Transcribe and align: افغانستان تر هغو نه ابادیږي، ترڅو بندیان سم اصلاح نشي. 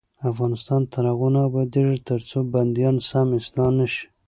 افغانستان 0.31 0.81
تر 0.93 1.03
هغو 1.11 1.27
نه 1.35 1.39
ابادیږي، 1.49 1.97
ترڅو 2.09 2.37
بندیان 2.53 2.95
سم 3.09 3.27
اصلاح 3.39 3.69
نشي. 3.77 4.05